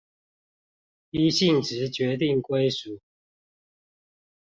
[1.11, 3.01] 依性質決定歸屬